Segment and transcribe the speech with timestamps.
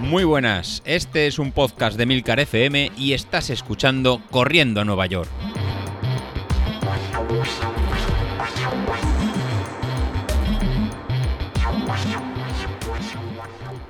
[0.00, 5.04] Muy buenas, este es un podcast de Milcar FM y estás escuchando Corriendo a Nueva
[5.06, 5.28] York.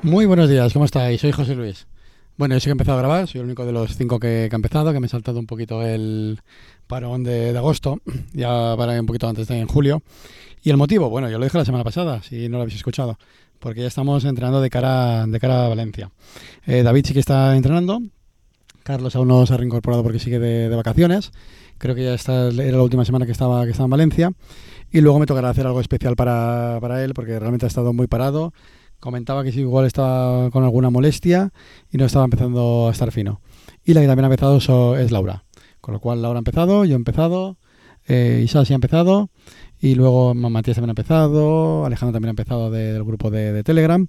[0.02, 1.20] Muy buenos días, ¿cómo estáis?
[1.20, 1.86] Soy José Luis.
[2.36, 4.48] Bueno, yo sí que he empezado a grabar, soy el único de los cinco que,
[4.48, 6.40] que ha empezado, que me he saltado un poquito el
[6.86, 8.00] parón de, de agosto,
[8.32, 10.02] ya para un poquito antes de en julio.
[10.62, 13.18] Y el motivo, bueno, yo lo dije la semana pasada, si no lo habéis escuchado,
[13.58, 16.10] porque ya estamos entrenando de cara, de cara a Valencia.
[16.66, 18.00] Eh, David sí que está entrenando,
[18.82, 21.32] Carlos aún no se ha reincorporado porque sigue de, de vacaciones,
[21.78, 24.32] creo que ya está, era la última semana que estaba, que estaba en Valencia,
[24.90, 28.06] y luego me tocará hacer algo especial para, para él, porque realmente ha estado muy
[28.06, 28.52] parado,
[29.00, 31.52] comentaba que sí, igual estaba con alguna molestia
[31.90, 33.40] y no estaba empezando a estar fino.
[33.84, 35.44] Y la que también ha empezado es Laura.
[35.80, 37.56] Con lo cual Laura ha empezado, yo he empezado,
[38.06, 39.30] eh, Isa sí ha empezado
[39.80, 43.62] y luego Matías también ha empezado, Alejandro también ha empezado de, del grupo de, de,
[43.62, 44.06] Telegram,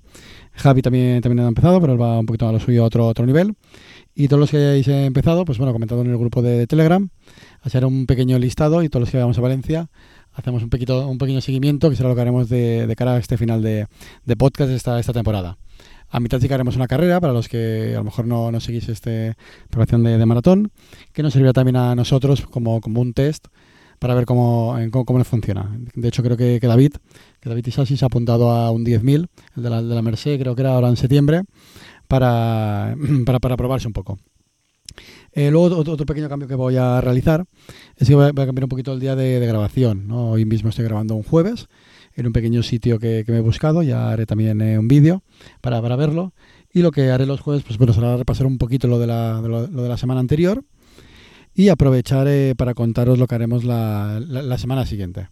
[0.54, 3.08] Javi también, también ha empezado, pero él va un poquito a lo suyo a otro,
[3.08, 3.56] otro nivel.
[4.16, 7.08] Y todos los que hayáis empezado, pues bueno, comentado en el grupo de, de Telegram,
[7.62, 9.90] hacer un pequeño listado y todos los que vayamos a Valencia,
[10.34, 13.17] hacemos un, pequeño, un pequeño seguimiento, que será lo que haremos de, de cara a
[13.17, 13.88] este final de,
[14.25, 15.58] de podcast esta, esta temporada.
[16.09, 18.59] A mitad sí que haremos una carrera para los que a lo mejor no, no
[18.59, 19.38] seguís esta
[19.70, 20.72] preparación de, de, maratón,
[21.14, 23.47] que nos servirá también a nosotros como, como un test
[24.00, 25.78] para ver cómo, cómo, cómo, les funciona.
[25.94, 26.94] De hecho, creo que, David,
[27.39, 30.39] que David Isasi se ha apuntado a un 10.000, el de la, de la Merced,
[30.39, 31.44] creo que era ahora en septiembre,
[32.08, 34.17] para, para, para probarse un poco.
[35.33, 37.45] Eh, luego otro, pequeño cambio que voy a realizar
[37.95, 40.09] es que voy a, cambiar un poquito el día de, grabación.
[40.11, 41.67] Hoy mismo estoy grabando un jueves
[42.16, 45.23] en un pequeño sitio que, que me he buscado, ya haré también eh, un vídeo
[45.61, 46.34] para, para, verlo.
[46.73, 49.39] Y lo que haré los jueves, pues bueno, será repasar un poquito lo de la,
[49.41, 50.63] lo de la semana anterior
[51.60, 55.28] y aprovechar eh, para contaros lo que haremos la, la, semana siguiente.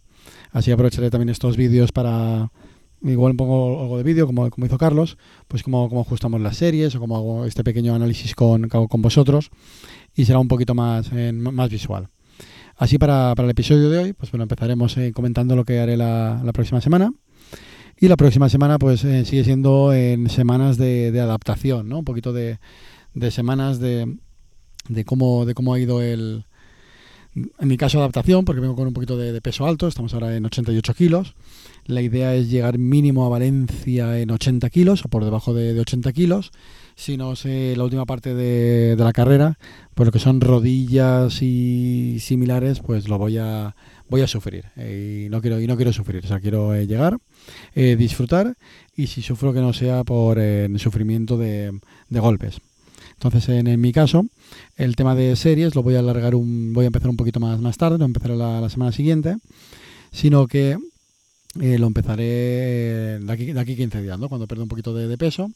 [0.52, 2.52] Así aprovecharé también estos vídeos para,
[3.02, 5.16] igual pongo algo de vídeo, como, como hizo Carlos,
[5.48, 9.48] pues como, como ajustamos las series o como hago este pequeño análisis con, con vosotros
[10.14, 12.10] y será un poquito más, eh, más visual.
[12.76, 15.96] Así para, para, el episodio de hoy, pues bueno, empezaremos eh, comentando lo que haré
[15.96, 17.10] la, la, próxima semana.
[17.98, 22.00] Y la próxima semana pues eh, sigue siendo en semanas de, de, adaptación, ¿no?
[22.00, 22.58] Un poquito de,
[23.14, 24.18] de semanas de,
[24.88, 26.44] de, cómo, de cómo ha ido el...
[27.34, 30.44] En mi caso adaptación, porque vengo con un poquito de, peso alto, estamos ahora en
[30.44, 31.34] 88 kilos.
[31.84, 35.80] La idea es llegar mínimo a Valencia en 80 kilos o por debajo de, de
[35.80, 36.50] 80 kilos.
[36.96, 39.56] Si no sé la última parte de, de, la carrera,
[39.94, 43.76] pues lo que son rodillas y similares, pues lo voy a
[44.08, 46.86] voy a sufrir eh, y no quiero y no quiero sufrir, o sea quiero eh,
[46.86, 47.18] llegar,
[47.74, 48.56] eh, disfrutar
[48.96, 50.38] y si sufro que no sea por
[50.78, 51.78] sufrimiento de,
[52.10, 52.60] golpes.
[53.20, 54.26] Entonces en, mi caso
[54.76, 57.60] el tema de series lo voy a alargar un, voy a empezar un poquito más
[57.60, 59.36] más tarde, no empezaré la, semana siguiente,
[60.12, 60.78] sino que
[61.60, 64.28] eh, lo empezaré de aquí, de aquí 15 días, ¿no?
[64.28, 65.50] cuando pierda un poquito de, peso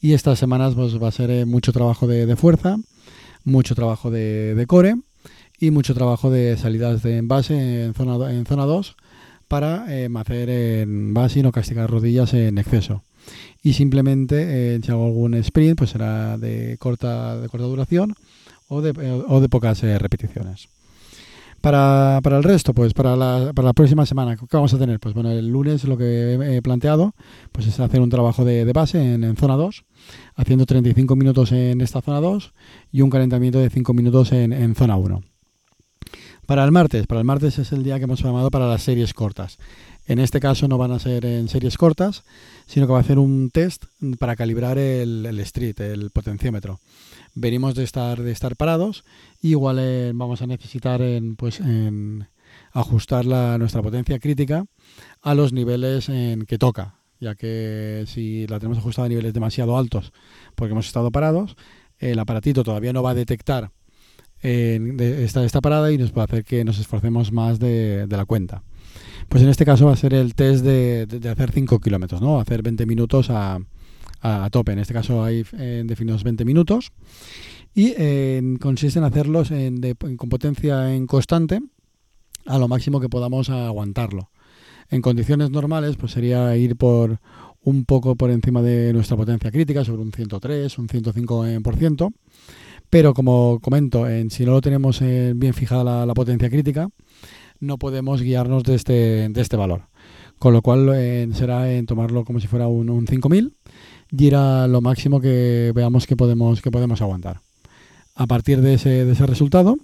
[0.00, 2.76] y estas semanas pues, va a ser eh, mucho trabajo de, fuerza,
[3.44, 4.96] mucho trabajo de, de, core
[5.60, 8.96] y mucho trabajo de salidas de envase en zona, en zona 2
[9.46, 13.04] para eh, hacer en base y no castigar rodillas en exceso.
[13.62, 18.14] Y simplemente eh, si hago algún sprint pues será de corta, de corta duración
[18.68, 20.68] o de, eh, o de pocas eh, repeticiones.
[21.60, 25.00] Para, para, el resto, pues para la, para la próxima semana, ¿qué vamos a tener?
[25.00, 27.14] Pues bueno, el lunes lo que he planteado
[27.50, 29.84] pues es hacer un trabajo de, base en, en, zona 2,
[30.36, 32.52] haciendo 35 minutos en esta zona 2
[32.92, 35.22] y un calentamiento de 5 minutos en, en zona 1.
[36.46, 39.12] Para el martes, para el martes es el día que hemos llamado para las series
[39.12, 39.58] cortas.
[40.06, 42.22] En este caso no van a ser en series cortas,
[42.66, 43.84] sino que va a hacer un test
[44.18, 46.80] para calibrar el, street, el potenciómetro.
[47.34, 49.04] Venimos de estar de estar parados
[49.40, 52.28] igual eh, vamos a necesitar en, pues en
[52.72, 54.66] ajustar la, nuestra potencia crítica
[55.22, 59.76] a los niveles en que toca ya que si la tenemos ajustada a niveles demasiado
[59.76, 60.12] altos
[60.54, 61.56] porque hemos estado parados
[61.98, 63.70] el aparatito todavía no va a detectar
[64.42, 64.78] eh,
[65.22, 68.62] esta, esta parada y nos puede hacer que nos esforcemos más de la cuenta
[69.28, 72.40] pues en este caso va a ser el test de, hacer 5 kilómetros ¿no?
[72.40, 73.58] hacer 20 minutos a
[74.20, 74.72] a, tope.
[74.72, 76.92] En este caso hay eh, definidos 20 minutos
[77.74, 81.60] y eh, consiste en hacerlos en, de, con potencia en constante
[82.46, 84.30] a lo máximo que podamos aguantarlo.
[84.88, 87.20] En condiciones normales pues sería ir por
[87.62, 92.12] un poco por encima de nuestra potencia crítica, sobre un 103, un 105%,
[92.88, 96.88] pero como comento, en, si no lo tenemos eh, bien fijada la, potencia crítica,
[97.60, 99.82] no podemos guiarnos de este, de este valor.
[100.38, 100.92] Con lo cual
[101.34, 103.54] será en tomarlo como si fuera un, un 5000
[104.10, 107.40] y era lo máximo que veamos que podemos, que podemos aguantar.
[108.14, 109.76] A partir de ese, de ese resultado,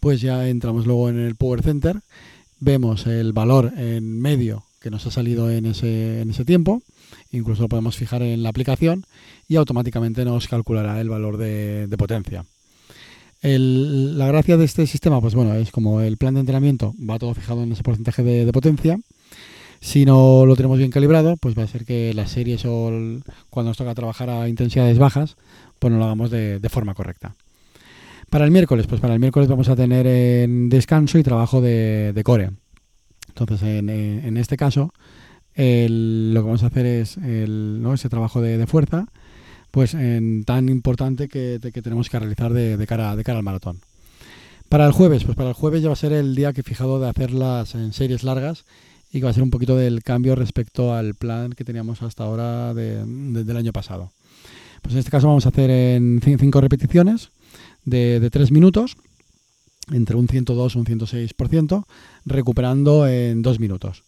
[0.00, 2.00] pues ya entramos luego en el Power Center,
[2.60, 6.82] vemos el valor en medio que nos ha salido en ese, en ese tiempo.
[7.30, 9.04] Incluso lo podemos fijar en la aplicación
[9.48, 12.44] y automáticamente nos calculará el valor de, potencia.
[13.42, 17.34] La gracia de este sistema, pues bueno, es como el plan de entrenamiento va todo
[17.34, 18.98] fijado en ese porcentaje de, potencia.
[19.80, 22.88] Si no lo tenemos bien calibrado, pues va a ser que las series o
[23.50, 25.36] cuando nos toca trabajar a intensidades bajas,
[25.80, 27.34] pues no lo hagamos de, forma correcta.
[28.30, 32.20] Para el miércoles, pues para el miércoles vamos a tener en descanso y trabajo de,
[32.24, 32.50] core.
[33.28, 34.92] Entonces, en, este caso,
[35.56, 39.06] lo que vamos a hacer es ese trabajo de, fuerza,
[39.72, 43.80] pues en, tan importante que, tenemos que realizar de, cara, al maratón.
[44.68, 46.64] Para el jueves, pues para el jueves ya va a ser el día que he
[46.64, 48.64] fijado de hacerlas en series largas
[49.10, 52.24] y que va a ser un poquito del cambio respecto al plan que teníamos hasta
[52.24, 54.12] ahora del año pasado.
[54.82, 57.30] Pues en este caso vamos a hacer en 5 repeticiones
[57.84, 58.96] de, de 3 minutos,
[59.90, 61.84] entre un 102 y un 106%,
[62.26, 64.04] recuperando en 2 minutos.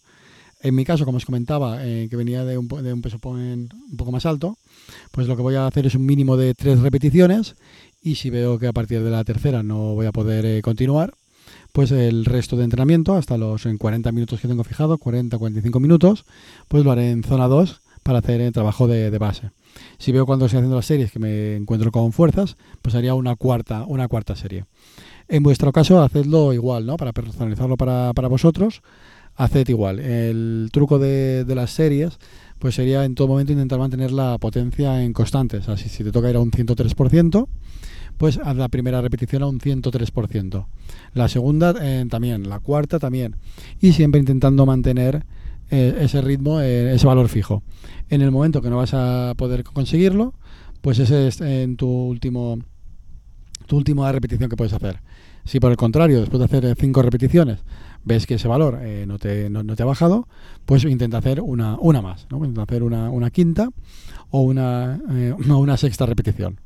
[0.65, 3.69] En mi caso, como os comentaba, eh, que venía de un, de un peso un
[3.99, 4.57] poco más alto,
[5.11, 7.55] pues lo que voy a hacer es un mínimo de 3 repeticiones
[8.01, 11.13] y si veo que a partir de la tercera no voy a poder eh, continuar,
[11.73, 16.25] pues el resto de entrenamiento, hasta los en 40 minutos que tengo fijado, 40-45 minutos,
[16.67, 19.51] pues lo haré en zona 2 para hacer el trabajo de, de base.
[19.99, 23.37] Si veo cuando estoy haciendo las series que me encuentro con fuerzas, pues haría una
[23.37, 24.65] cuarta, una cuarta serie.
[25.29, 26.97] En vuestro caso, hacedlo igual, ¿no?
[26.97, 28.81] Para personalizarlo para, para vosotros,
[29.37, 29.99] haced igual.
[29.99, 32.19] El truco de, las series,
[32.59, 35.69] pues sería en todo momento intentar mantener la potencia en constantes.
[35.69, 37.47] Así, si te toca ir a un 103%,
[38.17, 40.67] pues haz la primera repetición a un 103%.
[41.15, 43.37] La segunda eh, también, la cuarta también.
[43.81, 45.25] Y siempre intentando mantener
[45.71, 47.63] eh, ese ritmo, eh, ese valor fijo.
[48.11, 50.35] En el momento que no vas a poder conseguirlo,
[50.81, 52.59] pues ese es en tu último
[53.67, 55.01] tu última repetición que puedes hacer.
[55.45, 57.61] Si por el contrario, después de hacer cinco repeticiones,
[58.05, 60.29] ves que ese valor eh, no, te, no, te ha bajado,
[60.67, 62.39] pues intenta hacer una, una más, ¿no?
[62.39, 63.69] intenta hacer una, una quinta
[64.31, 65.01] o una,
[65.49, 66.59] una sexta repetición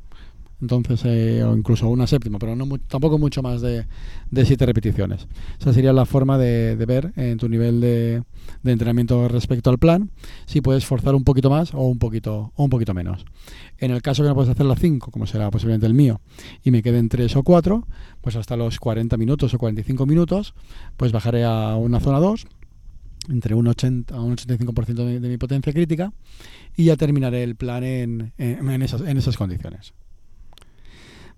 [0.61, 3.87] entonces eh, o incluso una séptima, pero no tampoco mucho más de,
[4.31, 5.27] de, siete repeticiones.
[5.61, 8.23] Esa sería la forma de, ver en tu nivel de,
[8.63, 10.11] de, entrenamiento respecto al plan
[10.47, 13.25] si puedes forzar un poquito más o un poquito o un poquito menos.
[13.79, 16.21] En el caso que no puedes hacer las 5, como será posiblemente el mío,
[16.65, 17.87] y me queden 3 o 4,
[18.21, 20.55] pues hasta los 40 minutos o 45 minutos,
[20.97, 22.47] pues bajaré a una zona 2
[23.29, 26.13] entre un 80 a un 85% de, de mi potencia crítica
[26.77, 29.95] y ya terminaré el plan en, en, esas, en esas condiciones.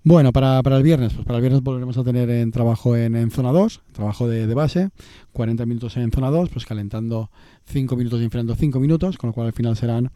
[0.03, 3.51] Bueno, para, el viernes, pues para el viernes volveremos a tener en trabajo en, zona
[3.51, 4.89] 2, trabajo de, base,
[5.31, 7.29] 40 minutos en zona 2, pues calentando
[7.65, 10.11] 5 minutos y enfriando 5 minutos, con lo cual al final serán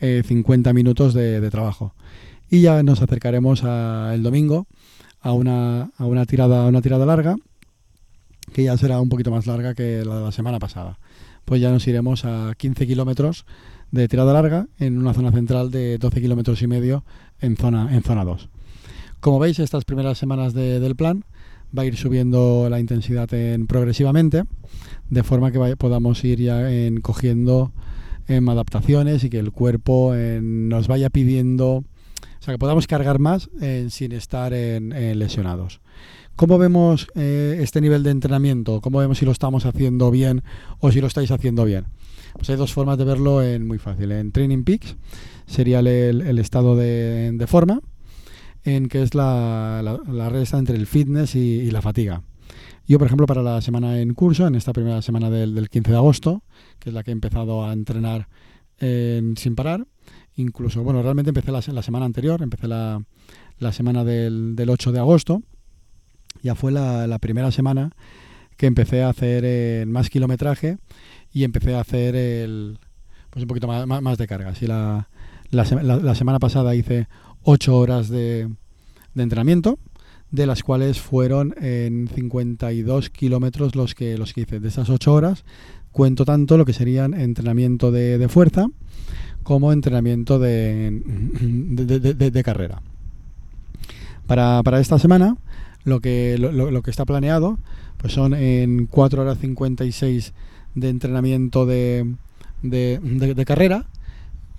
[0.00, 1.94] 50 eh, minutos de, trabajo.
[2.50, 4.66] Y ya nos acercaremos el domingo
[5.22, 7.36] a una, a una, tirada, una tirada larga,
[8.52, 10.98] que ya será un poquito más larga que la de la semana pasada.
[11.46, 13.46] Pues ya nos iremos a 15 kilómetros
[13.92, 17.02] de tirada larga en una zona central de 12 kilómetros y medio
[17.40, 18.50] en zona, en zona 2.
[19.22, 21.24] Como veis, estas primeras semanas del plan
[21.78, 24.42] va a ir subiendo la intensidad en, progresivamente,
[25.10, 27.70] de forma que podamos ir ya en, cogiendo
[28.26, 31.84] en, adaptaciones y que el cuerpo nos vaya pidiendo, o
[32.40, 33.48] sea, que podamos cargar más
[33.90, 35.80] sin estar en, lesionados.
[36.34, 38.80] ¿Cómo vemos eh, este nivel de entrenamiento?
[38.80, 40.42] ¿Cómo vemos si lo estamos haciendo bien
[40.80, 41.84] o si lo estáis haciendo bien?
[42.32, 44.10] Pues hay dos formas de verlo en muy fácil.
[44.10, 44.96] En Training Peaks
[45.46, 47.82] sería el, estado de forma
[48.64, 52.22] en que es la, la, resta entre el fitness y, la fatiga.
[52.86, 55.96] Yo, por ejemplo, para la semana en curso, en esta primera semana del, 15 de
[55.96, 56.42] agosto,
[56.78, 58.28] que es la que he empezado a entrenar
[58.78, 59.86] sin parar,
[60.34, 63.00] incluso, bueno, realmente empecé la, la semana anterior, empecé la,
[63.58, 65.42] la semana del, del, 8 de agosto,
[66.42, 67.92] ya fue la, la, primera semana
[68.56, 70.78] que empecé a hacer eh, más kilometraje
[71.32, 72.78] y empecé a hacer el,
[73.30, 74.52] pues un poquito más, más, de carga.
[74.62, 75.08] La,
[75.50, 77.08] la, la, semana pasada hice
[77.44, 78.48] 8 horas de,
[79.16, 79.78] entrenamiento,
[80.30, 84.60] de las cuales fueron en 52 kilómetros los que, los que hice.
[84.60, 85.44] De esas 8 horas
[85.90, 88.66] cuento tanto lo que serían entrenamiento de, fuerza
[89.42, 91.00] como entrenamiento de,
[92.32, 92.80] de, carrera.
[94.26, 95.36] Para, esta semana
[95.84, 97.58] lo que, lo, que está planeado
[97.98, 100.32] pues son en 4 horas 56
[100.74, 102.14] de entrenamiento de,
[102.62, 103.86] de carrera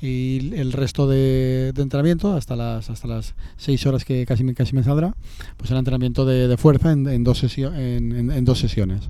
[0.04, 4.84] y el resto de, entrenamiento, hasta las hasta las 6 horas que casi, casi me
[4.84, 5.16] saldrá,
[5.56, 9.10] pues el entrenamiento de, fuerza en, dos en, dos sesiones.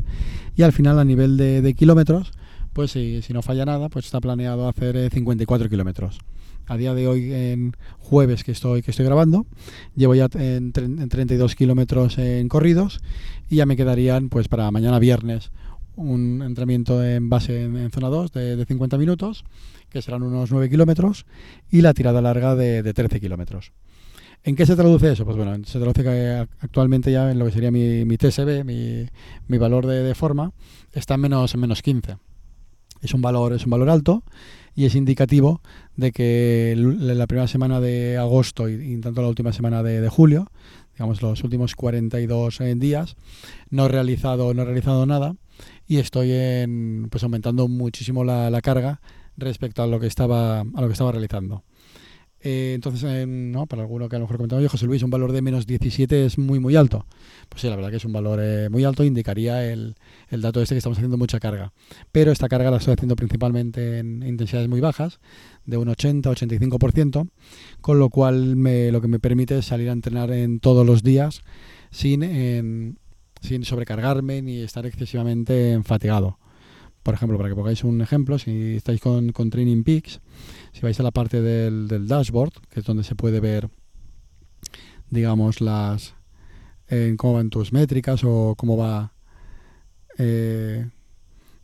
[0.55, 2.31] Y al final, a nivel de, kilómetros,
[2.73, 6.19] pues si, si, no falla nada, pues está planeado hacer 54 eh, kilómetros.
[6.67, 9.47] A día de hoy, en jueves que estoy, que estoy grabando,
[9.95, 13.01] llevo ya en, en 32 kilómetros en corridos
[13.49, 15.49] y ya me quedarían, pues para mañana viernes,
[15.95, 19.43] un entrenamiento en base en, zona 2 de, 50 minutos,
[19.93, 21.25] que serán unos 9 kilómetros,
[21.69, 23.71] y la tirada larga de, 13 kilómetros.
[24.43, 25.23] ¿En qué se traduce eso?
[25.23, 29.05] Pues bueno, se traduce que actualmente ya en lo que sería mi, mi TSB, mi,
[29.47, 30.51] mi valor de, forma,
[30.91, 32.17] está en menos, en menos 15.
[33.01, 34.23] Es un valor, es un valor alto
[34.75, 35.61] y es indicativo
[35.95, 40.51] de que la primera semana de agosto y, tanto la última semana de, julio,
[40.93, 43.15] digamos los últimos 42 eh, días,
[43.69, 45.35] no he realizado, no he realizado nada
[45.87, 49.01] y estoy en, pues aumentando muchísimo la, la carga
[49.37, 51.63] respecto a lo que estaba, a lo que estaba realizando.
[52.45, 55.31] Eh, entonces, eh, no, para alguno que a lo mejor comentaba José Luis, un valor
[55.31, 57.05] de menos 17 es muy, muy alto.
[57.47, 59.95] Pues sí, la verdad que es un valor eh, muy alto, indicaría el,
[60.27, 61.71] el, dato este que estamos haciendo mucha carga.
[62.11, 65.21] Pero esta carga la estoy haciendo principalmente en intensidades muy bajas,
[65.65, 67.29] de un 80-85%,
[67.79, 71.01] con lo cual me, lo que me permite es salir a entrenar en todos los
[71.01, 71.43] días
[71.91, 72.97] sin,
[73.41, 76.39] sin sobrecargarme ni estar excesivamente fatigado.
[77.03, 80.21] Por ejemplo, para que pongáis un ejemplo, si estáis con, Training Peaks,
[80.71, 83.69] si vais a la parte del, dashboard, que es donde se puede ver,
[85.09, 86.15] digamos, las
[86.87, 89.11] eh, cómo van tus métricas o cómo va...
[90.17, 90.87] Eh,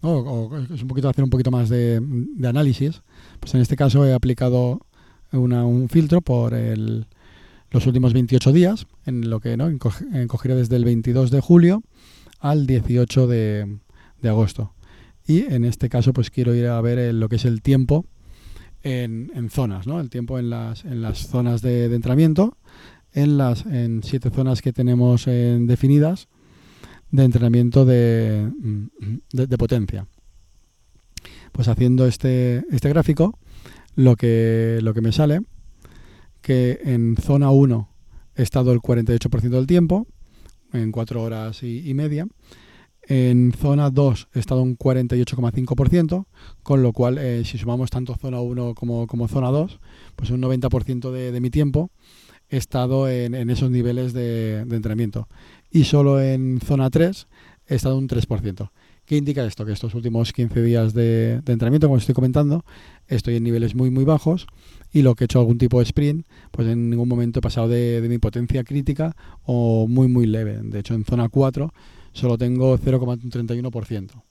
[0.02, 2.02] o, es un poquito hacer un poquito más de,
[2.44, 3.02] análisis.
[3.40, 4.82] Pues en este caso he aplicado
[5.32, 7.06] una, un filtro por el,
[7.72, 9.70] los últimos 28 días, en lo que ¿no?
[9.70, 11.82] desde el 22 de julio
[12.42, 13.78] al 18 de,
[14.22, 14.74] de agosto
[15.30, 18.08] y en este caso pues quiero ir a ver lo que es el tiempo
[18.82, 20.00] en, zonas, ¿no?
[20.00, 22.58] El tiempo en las, en las zonas de, entrenamiento,
[23.14, 26.30] en las en siete zonas que tenemos definidas
[27.12, 28.50] de entrenamiento de,
[29.32, 30.08] de, potencia.
[31.52, 33.38] Pues haciendo este, este gráfico,
[33.96, 35.42] lo que, lo que me sale,
[36.42, 37.88] que en zona 1
[38.36, 40.08] he estado el 48% del tiempo,
[40.74, 42.26] en 4 horas y media,
[43.10, 46.26] en zona 2 he estado un 48,5%,
[46.62, 49.80] con lo cual eh, si sumamos tanto zona 1 como, zona 2,
[50.16, 51.90] pues un 90% de, de, mi tiempo
[52.50, 55.28] he estado en, esos niveles de, entrenamiento.
[55.72, 57.28] Y solo en zona 3
[57.68, 58.70] he estado un 3%.
[59.06, 59.66] ¿Qué indica esto?
[59.66, 62.64] Que estos últimos 15 días de, de entrenamiento, como estoy comentando,
[63.08, 64.46] estoy en niveles muy muy bajos
[64.94, 67.70] y lo que he hecho algún tipo de sprint, pues en ningún momento he pasado
[67.70, 70.60] de, de mi potencia crítica o muy muy leve.
[70.62, 71.74] De hecho, en zona 4
[72.14, 74.24] solo tengo 0,31%.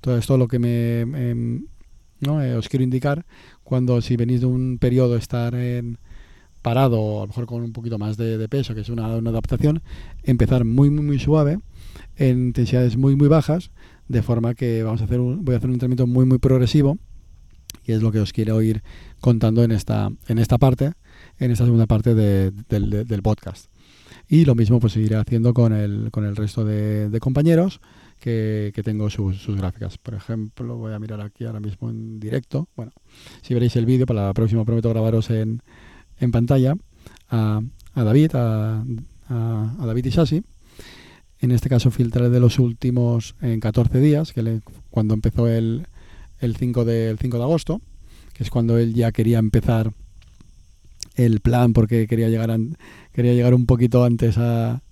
[0.00, 1.04] Todo esto lo que me,
[2.20, 2.42] ¿no?
[2.42, 3.24] Eh, os quiero indicar
[3.64, 5.98] cuando si venís de un periodo estar en
[6.62, 9.82] parado, a lo mejor con un poquito más de, peso, que es una, adaptación,
[10.24, 11.60] empezar muy, muy, muy suave,
[12.16, 13.70] en intensidades muy, muy bajas,
[14.08, 16.98] de forma que vamos a hacer un, voy a hacer un entrenamiento muy, muy progresivo,
[17.84, 18.82] y es lo que os quiero ir
[19.20, 20.92] contando en esta, en esta parte,
[21.38, 23.66] en esta segunda parte del podcast.
[24.28, 27.80] Y lo mismo pues seguiré haciendo con el, con el resto de, compañeros
[28.18, 29.98] que, tengo sus, gráficas.
[29.98, 32.68] Por ejemplo, voy a mirar aquí ahora mismo en directo.
[32.74, 32.92] Bueno,
[33.42, 35.62] si veréis el vídeo, para la próxima prometo grabaros en,
[36.18, 36.74] en pantalla
[37.28, 37.60] a,
[37.94, 38.84] a David, a,
[39.28, 40.42] a, David Isasi.
[41.38, 45.86] En este caso filtraré de los últimos en 14 días, que cuando empezó el,
[46.40, 47.80] el, 5 de, el 5 de agosto,
[48.32, 49.92] que es cuando él ya quería empezar
[51.16, 52.56] el plan porque quería llegar,
[53.12, 54.82] quería llegar un poquito antes a,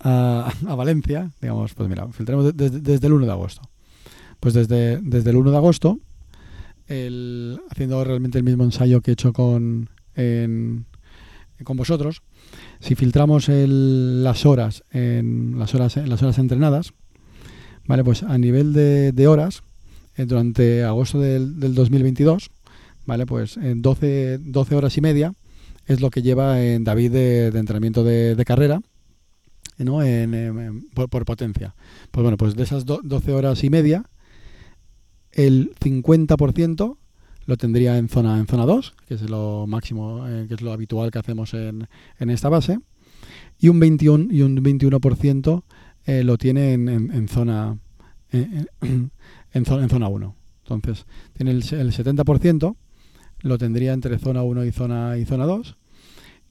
[0.00, 1.30] a, Valencia.
[1.40, 3.62] Digamos, pues mira, filtremos desde, el 1 de agosto.
[4.40, 5.98] Pues desde, desde el 1 de agosto,
[6.88, 12.22] el, haciendo realmente el mismo ensayo que he hecho con, con vosotros,
[12.80, 16.92] si filtramos las horas en las horas en las horas entrenadas,
[17.86, 19.62] vale, pues a nivel de, de horas,
[20.16, 22.50] eh, durante agosto del, del 2022,
[23.06, 23.26] ¿vale?
[23.26, 25.34] Pues en 12, 12 horas y media
[25.86, 28.80] es lo que lleva en David de, entrenamiento de, carrera,
[29.78, 30.02] ¿no?
[30.02, 31.74] En, por, potencia.
[32.10, 34.04] Pues bueno, pues de esas 12 horas y media,
[35.32, 36.96] el 50%
[37.46, 40.72] lo tendría en zona en zona 2, que es lo máximo, eh, que es lo
[40.72, 41.86] habitual que hacemos en,
[42.18, 42.80] en esta base,
[43.58, 45.62] y un 21 y un 21%
[46.06, 47.78] eh, lo tiene en, en, zona
[48.32, 50.36] en zona 1.
[50.64, 52.76] Entonces, tiene el, el 70%
[53.46, 55.76] lo tendría entre zona 1 y zona, y zona 2.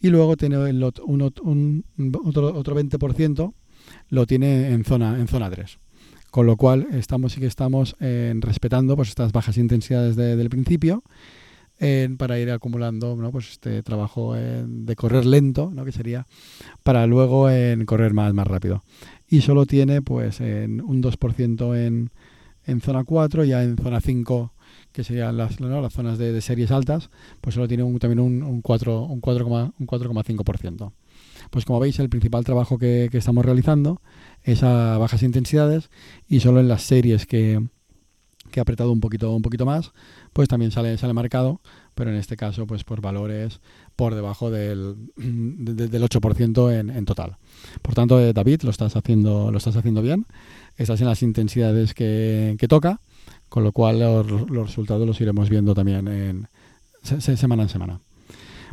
[0.02, 3.54] Y luego tiene el, un, otro, otro 20%
[4.10, 5.80] lo tiene en zona, en zona 3.
[6.32, 11.04] Con lo cual estamos sí que estamos respetando pues, estas bajas intensidades del principio
[12.18, 13.32] para ir acumulando ¿no?
[13.32, 15.86] pues este trabajo de correr lento, ¿no?
[15.86, 16.26] que sería
[16.84, 18.84] para luego en correr más, más rápido.
[19.28, 22.12] Y solo tiene pues en un 2% en,
[22.66, 24.55] en zona 4, ya en zona 5
[24.92, 27.10] que serían las, las zonas de, series altas,
[27.42, 29.10] pues solo tiene un, también un, un 4,5%.
[29.10, 30.92] Un 4, un 4,5%.
[31.50, 34.02] pues como veis el principal trabajo que, que estamos realizando
[34.44, 35.90] es a bajas intensidades
[36.28, 37.62] y solo en las series que,
[38.52, 39.92] que ha apretado un poquito, un poquito más,
[40.34, 41.62] pues también sale, sale marcado,
[41.94, 43.60] pero en este caso pues por valores
[43.96, 47.38] por debajo del, de- del 8% en, en total.
[47.82, 50.26] Por tanto, eh, David, lo estás haciendo, lo estás haciendo bien,
[50.78, 53.00] estás en las intensidades que, que toca,
[53.50, 56.48] con lo cual los, los resultados los iremos viendo también en,
[57.04, 58.00] se- se- semana en semana.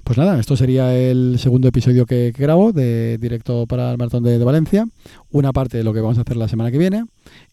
[0.05, 4.37] Pues nada, esto sería el segundo episodio que, grabo de directo para el maratón de,
[4.39, 4.85] Valencia.
[5.31, 7.05] Una parte de lo que vamos a hacer la semana que viene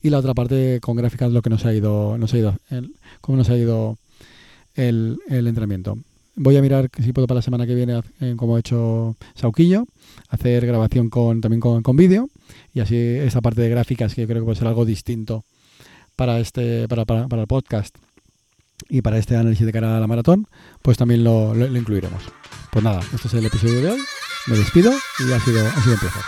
[0.01, 2.55] y la otra parte con gráficas de lo que nos ha ido, nos ha ido,
[2.71, 3.97] el- cómo nos ha ido
[4.75, 5.97] el, el entrenamiento.
[6.35, 9.85] Voy a mirar si puedo para la semana que viene, eh, como ha hecho Sauquillo,
[10.29, 12.29] hacer grabación con, también con, con vídeo
[12.73, 15.43] y así esa parte de gráficas que yo creo que puede ser algo distinto
[16.19, 17.95] para este para, para, para el podcast
[18.89, 20.47] y para este análisis de cara a la maratón,
[20.81, 22.21] pues también lo, lo- lo incluiremos.
[22.71, 23.99] Pues nada, este es el episodio de hoy.
[24.47, 26.23] Me despido y ha sido, ha sido un placer.